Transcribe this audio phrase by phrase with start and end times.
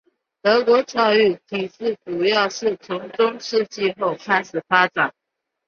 [0.41, 5.13] 德国教育体制主要是从中世纪后开始发展。